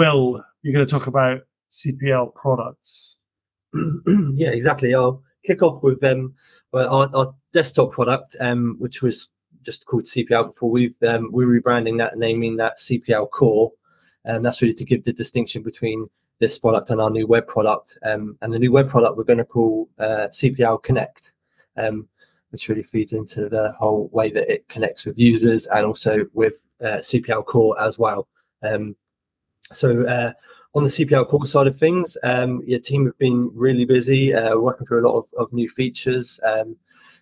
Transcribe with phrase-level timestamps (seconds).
[0.00, 3.16] Will, you're going to talk about CPL products.
[4.34, 4.94] yeah, exactly.
[4.94, 6.32] I'll kick off with um,
[6.72, 9.28] our, our desktop product, um, which was
[9.60, 10.70] just called CPL before.
[10.70, 13.72] We've um, we're rebranding that, naming that CPL Core,
[14.24, 16.08] and that's really to give the distinction between
[16.38, 17.98] this product and our new web product.
[18.02, 21.32] Um, and the new web product we're going to call uh, CPL Connect,
[21.76, 22.08] um,
[22.52, 26.54] which really feeds into the whole way that it connects with users and also with
[26.80, 28.28] uh, CPL Core as well.
[28.62, 28.96] Um,
[29.72, 30.32] so uh,
[30.74, 34.56] on the CPL core side of things, um, your team have been really busy uh,
[34.56, 36.40] working through a lot of, of new features.
[36.44, 36.76] Um,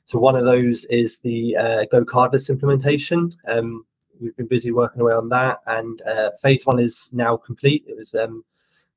[0.06, 3.34] so one of those is the uh, GoCardless implementation.
[3.46, 3.84] Um,
[4.20, 7.84] we've been busy working away on that, and uh, phase one is now complete.
[7.86, 8.44] It was um,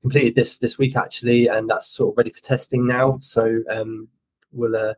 [0.01, 3.19] completed this this week actually, and that's sort of ready for testing now.
[3.21, 4.07] So um,
[4.51, 4.93] we'll uh,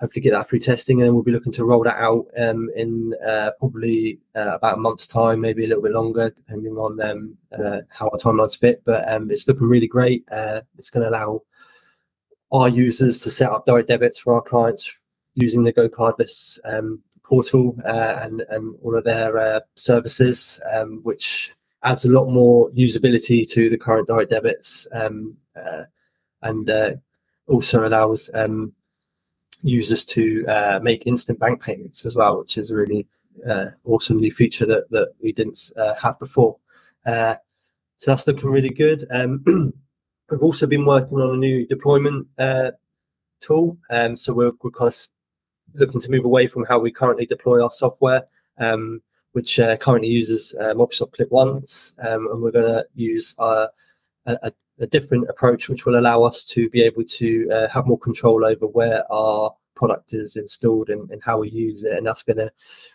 [0.00, 2.70] hopefully get that through testing, and then we'll be looking to roll that out um,
[2.76, 7.00] in uh, probably uh, about a month's time, maybe a little bit longer, depending on
[7.00, 8.82] um, uh, how our timelines fit.
[8.84, 10.24] But um, it's looking really great.
[10.30, 11.42] Uh, it's going to allow
[12.52, 14.92] our users to set up direct debits for our clients
[15.34, 21.52] using the GoCardless um, portal uh, and and all of their uh, services, um, which
[21.82, 25.36] adds a lot more usability to the current direct debits and
[27.48, 28.72] also allows um,
[29.62, 33.06] users to uh, make instant bank payments as well, which is a really
[33.48, 36.56] uh, awesome new feature that, that we didn't uh, have before.
[37.06, 37.34] Uh,
[37.96, 39.06] so that's looking really good.
[39.10, 39.42] Um,
[40.30, 42.72] we've also been working on a new deployment uh,
[43.40, 43.76] tool.
[43.90, 45.08] Um, so we're, we're kind of
[45.74, 48.24] looking to move away from how we currently deploy our software,
[48.58, 53.68] um, which uh, currently uses Microsoft ClickOnce, um, and we're going to use a,
[54.42, 57.98] a, a different approach, which will allow us to be able to uh, have more
[57.98, 61.96] control over where our product is installed and, and how we use it.
[61.96, 62.50] And that's going to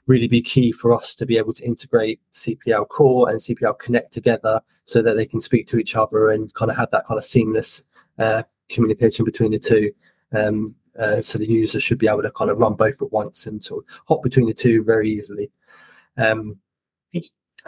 [0.05, 4.11] really be key for us to be able to integrate CPL Core and CPL Connect
[4.11, 7.17] together so that they can speak to each other and kind of have that kind
[7.17, 7.83] of seamless
[8.19, 9.91] uh, communication between the two.
[10.33, 13.47] Um, uh, so the user should be able to kind of run both at once
[13.47, 15.49] and sort of hop between the two very easily.
[16.17, 16.59] Um,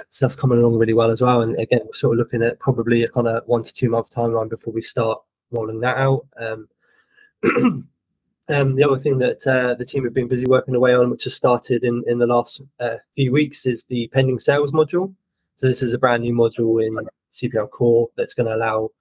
[0.09, 1.41] so that's coming along really well as well.
[1.41, 4.11] And again, we're sort of looking at probably a kind of one to two month
[4.11, 6.25] timeline before we start rolling that out.
[6.37, 6.67] Um,
[8.49, 11.23] um, the other thing that uh, the team have been busy working away on, which
[11.25, 15.13] has started in, in the last uh, few weeks, is the pending sales module.
[15.57, 18.91] So this is a brand new module in CPL Core that's going to allow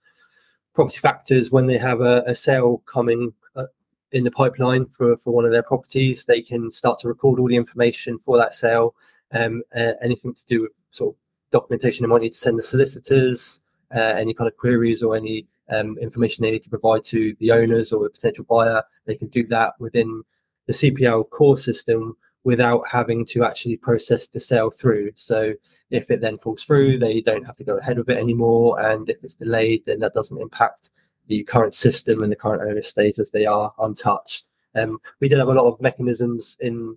[0.75, 3.65] property factors when they have a, a sale coming uh,
[4.13, 7.49] in the pipeline for, for one of their properties, they can start to record all
[7.49, 8.95] the information for that sale,
[9.33, 12.63] um, uh, anything to do with sort of documentation they might need to send the
[12.63, 13.61] solicitors,
[13.95, 17.51] uh, any kind of queries or any um, information they need to provide to the
[17.51, 18.83] owners or the potential buyer.
[19.07, 20.23] They can do that within
[20.67, 25.11] the CPL core system without having to actually process the sale through.
[25.15, 25.55] So
[25.91, 28.81] if it then falls through, they don't have to go ahead with it anymore.
[28.81, 30.91] And if it's delayed, then that doesn't impact
[31.27, 34.45] the current system and the current owner stays as they are untouched.
[34.75, 36.97] Um, we did have a lot of mechanisms in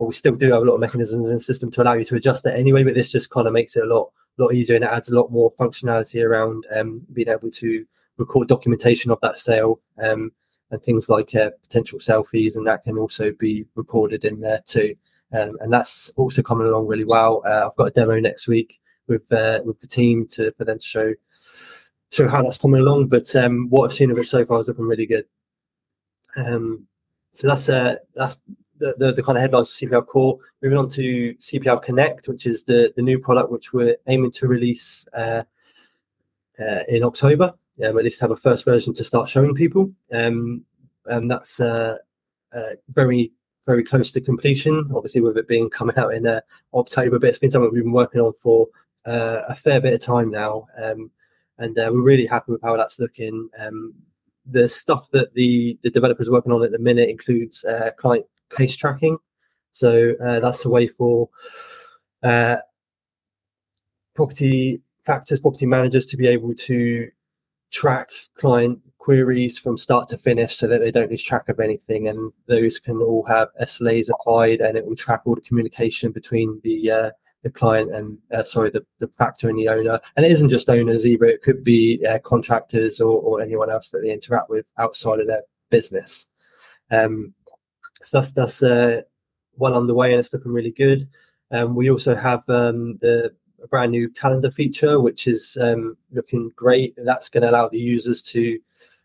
[0.00, 2.06] well, we still do have a lot of mechanisms in the system to allow you
[2.06, 4.74] to adjust it anyway, but this just kind of makes it a lot lot easier
[4.74, 7.84] and it adds a lot more functionality around um, being able to
[8.16, 10.32] record documentation of that sale um,
[10.70, 14.94] and things like uh, potential selfies, and that can also be recorded in there too.
[15.34, 17.42] Um, and that's also coming along really well.
[17.44, 20.78] Uh, I've got a demo next week with uh, with the team to for them
[20.78, 21.12] to show
[22.10, 23.08] show how that's coming along.
[23.08, 25.26] But um, what I've seen of it so far is looking really good.
[26.36, 26.86] Um,
[27.32, 28.38] so that's uh, that's
[28.80, 30.38] the, the, kind of headlines of CPL Core.
[30.62, 34.48] Moving on to CPL Connect, which is the, the new product which we're aiming to
[34.48, 35.42] release uh,
[36.58, 37.54] uh, in October.
[37.84, 39.90] Um, at least have a first version to start showing people.
[40.12, 40.64] Um,
[41.06, 41.96] and that's uh,
[42.52, 43.32] uh very,
[43.64, 44.90] very close to completion.
[44.94, 46.40] Obviously, with it being coming out in uh,
[46.74, 48.68] October, but it's been something we've been working on for
[49.06, 50.66] uh, a fair bit of time now.
[50.82, 51.10] Um,
[51.58, 53.48] and we're really happy with how that's looking.
[53.58, 53.94] Um,
[54.46, 57.64] the stuff that the, the developers are working on at the minute includes
[57.98, 58.24] client
[58.54, 59.18] case tracking.
[59.72, 61.28] So uh, that's a way for
[62.22, 62.56] uh,
[64.14, 67.08] property factors, property managers to be able to
[67.70, 72.08] track client queries from start to finish so that they don't lose track of anything.
[72.08, 76.60] And those can all have SLAs applied and it will track all the communication between
[76.64, 77.10] the uh,
[77.42, 80.68] the client and uh, sorry the, the factor and the owner and it isn't just
[80.68, 84.66] owners either it could be uh, contractors or, or anyone else that they interact with
[84.78, 86.26] outside of their business
[86.90, 87.32] um,
[88.02, 89.02] so that's that's uh,
[89.56, 91.08] well underway and it's looking really good.
[91.50, 93.32] Um, we also have um, the
[93.62, 96.94] a brand new calendar feature, which is um, looking great.
[96.96, 98.58] That's going to allow the users to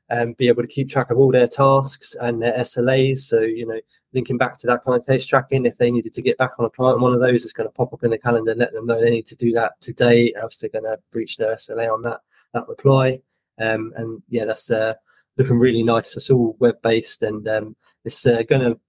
[0.10, 3.20] um, be able to keep track of all their tasks and their SLAs.
[3.20, 3.80] So, you know,
[4.14, 6.66] linking back to that kind of case tracking, if they needed to get back on
[6.66, 8.74] a client, one of those is going to pop up in the calendar and let
[8.74, 11.92] them know they need to do that today, else they're going to breach their SLA
[11.92, 12.22] on that
[12.54, 13.20] that reply.
[13.60, 14.94] Um, and yeah, that's uh,
[15.38, 16.16] looking really nice.
[16.16, 17.76] It's all web based and um,
[18.06, 18.80] it's uh, going to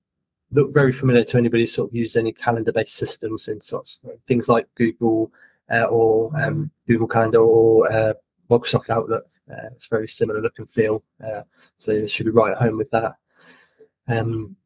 [0.52, 3.98] look very familiar to anybody who's sort of used any calendar based systems and such
[4.26, 5.32] things like Google
[5.70, 8.14] uh, or um, Google Calendar or uh,
[8.50, 9.26] Microsoft Outlook.
[9.50, 11.42] Uh, it's very similar look and feel, uh,
[11.78, 13.14] so you should be right at home with that.
[14.08, 14.56] Um,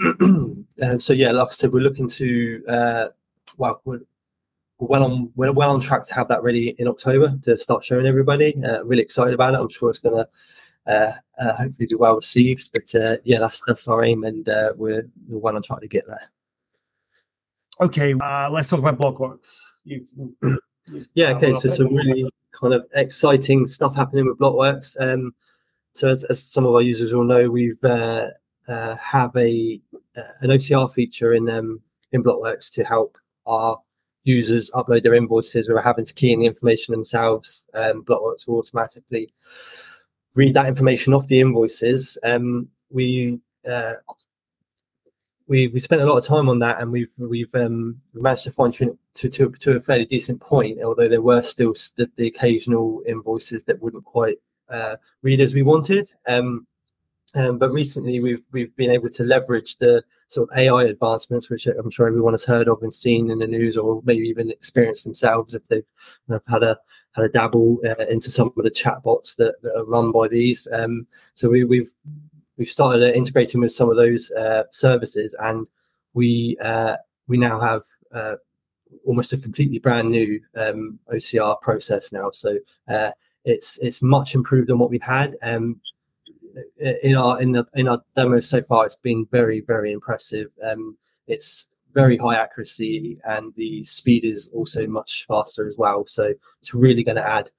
[0.20, 0.66] um,
[0.98, 3.06] so yeah, like I said, we're looking to uh,
[3.56, 4.00] well, we're,
[4.78, 7.84] we're well on we're well on track to have that ready in October to start
[7.84, 8.54] showing everybody.
[8.64, 9.60] Uh, really excited about it.
[9.60, 10.28] I'm sure it's going to
[10.86, 12.70] uh, uh, hopefully be well received.
[12.72, 15.88] But uh, yeah, that's that's our aim, and uh, we're we're well on track to
[15.88, 16.30] get there.
[17.80, 19.56] Okay, uh, let's talk about Blockworx.
[19.84, 20.06] You,
[21.14, 24.96] Yeah, uh, okay, so some really kind of exciting stuff happening with Blockworx.
[25.00, 25.34] Um,
[25.94, 28.28] so as, as some of our users will know, we've uh,
[28.68, 29.80] uh, have a
[30.16, 31.80] uh, an OCR feature in um,
[32.12, 33.16] in Blockworx to help
[33.46, 33.78] our
[34.24, 37.66] users upload their invoices without having to key in the information themselves.
[37.74, 39.32] Um, Blockworx will automatically
[40.34, 42.18] read that information off the invoices.
[42.22, 43.38] Um, we
[43.68, 43.94] uh,
[45.46, 48.50] we we spent a lot of time on that, and we've we've um, managed to
[48.50, 50.82] fine tune it to, to to a fairly decent point.
[50.82, 54.38] Although there were still the, the occasional invoices that wouldn't quite
[54.68, 56.10] uh, read as we wanted.
[56.26, 56.66] Um,
[57.34, 61.66] um, but recently, we've we've been able to leverage the sort of AI advancements, which
[61.66, 65.04] I'm sure everyone has heard of and seen in the news, or maybe even experienced
[65.04, 65.86] themselves if they've
[66.30, 66.78] uh, had a
[67.12, 70.68] had a dabble uh, into some of the chatbots that, that are run by these.
[70.72, 71.90] Um, so we, we've
[72.56, 75.66] we've started uh, integrating with some of those uh, services, and
[76.12, 76.96] we uh,
[77.26, 77.82] we now have
[78.12, 78.36] uh,
[79.06, 82.30] almost a completely brand new um, OCR process now.
[82.30, 82.58] So
[82.88, 83.10] uh,
[83.44, 85.36] it's it's much improved on what we've had.
[85.42, 85.80] Um,
[87.02, 90.48] in our in the in our demo so far, it's been very very impressive.
[90.62, 90.96] Um,
[91.26, 96.06] it's very high accuracy, and the speed is also much faster as well.
[96.06, 97.50] So it's really going to add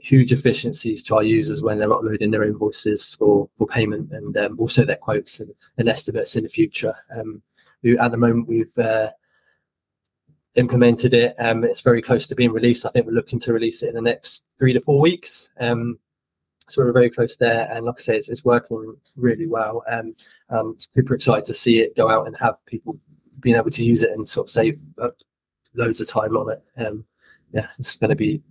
[0.00, 4.58] huge efficiencies to our users when they're uploading their invoices for, for payment and um,
[4.58, 6.94] also their quotes and, and estimates in the future.
[7.14, 7.42] Um,
[7.82, 9.10] we, at the moment, we've uh,
[10.54, 11.34] implemented it.
[11.38, 12.86] Um, it's very close to being released.
[12.86, 15.50] I think we're looking to release it in the next three to four weeks.
[15.58, 15.98] Um,
[16.68, 17.68] so we're very close there.
[17.70, 19.82] And like I say, it's, it's working really well.
[19.88, 20.14] Um,
[20.50, 22.98] I'm super excited to see it go out and have people
[23.40, 25.10] being able to use it and sort of save uh,
[25.74, 26.62] loads of time on it.
[26.76, 27.04] Um,
[27.52, 28.42] yeah, it's going to be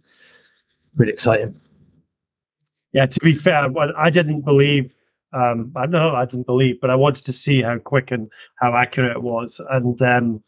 [0.96, 1.60] really exciting.
[2.94, 3.68] Yeah, to be fair,
[3.98, 4.92] I didn't believe.
[5.34, 8.76] Um, I know I didn't believe, but I wanted to see how quick and how
[8.76, 10.44] accurate it was, and um,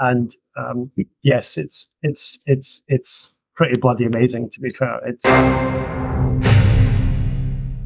[0.00, 0.90] and um,
[1.22, 4.48] yes, it's it's it's it's pretty bloody amazing.
[4.50, 5.24] To be fair, it's